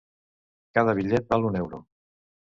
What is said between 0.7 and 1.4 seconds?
Cada bitllet